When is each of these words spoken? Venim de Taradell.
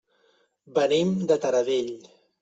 Venim 0.77 1.11
de 1.31 1.37
Taradell. 1.43 1.91